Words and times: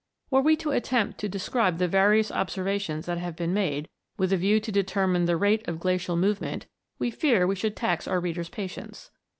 Were 0.31 0.41
we 0.41 0.55
to 0.55 0.71
attempt 0.71 1.19
to 1.19 1.29
describe 1.29 1.77
the 1.77 1.87
various 1.87 2.31
obser 2.31 2.63
vations 2.63 3.05
that 3.05 3.19
have 3.19 3.35
been 3.35 3.53
made 3.53 3.87
with 4.17 4.33
a 4.33 4.37
view 4.37 4.59
to 4.59 4.71
deter 4.71 5.05
mine 5.05 5.25
the 5.25 5.37
rate 5.37 5.61
of 5.67 5.79
glacial 5.79 6.15
movement, 6.15 6.65
we 6.97 7.11
fear 7.11 7.45
we 7.45 7.53
should 7.55 7.75
tax 7.75 8.07
our 8.07 8.19
reader's 8.19 8.49
patience. 8.49 9.11